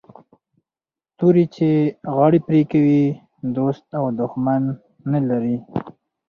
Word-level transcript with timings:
توري 1.17 1.45
چي 1.55 1.69
غاړي 2.15 2.39
پرې 2.47 2.61
کوي 2.71 3.01
دوست 3.57 3.85
او 3.99 4.05
دښمن 4.19 4.63
نه 5.11 5.19
لري 5.29 5.57